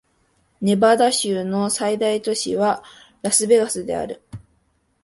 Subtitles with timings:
[0.61, 2.81] ネバダ州の最大都市は
[3.21, 4.23] ラスベガスである